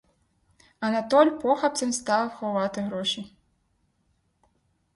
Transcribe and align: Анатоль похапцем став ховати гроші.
Анатоль 0.79 1.29
похапцем 1.39 1.91
став 1.93 2.29
ховати 2.33 2.81
гроші. 2.81 3.35